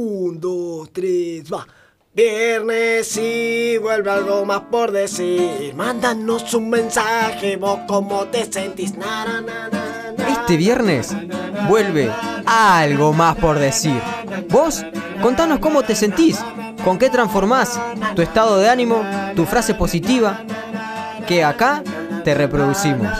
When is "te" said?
8.26-8.44, 15.82-15.96, 22.22-22.34